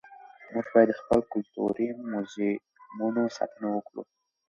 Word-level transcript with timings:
موږ 0.53 0.65
باید 0.73 0.87
د 0.91 0.97
خپلو 0.99 1.21
کلتوري 1.31 1.87
موزیمونو 2.11 3.23
ساتنه 3.37 3.67
وکړو. 3.71 4.03